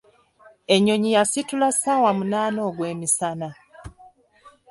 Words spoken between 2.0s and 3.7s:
munaana ogw'emisana.